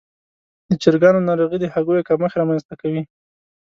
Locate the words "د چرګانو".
0.69-1.25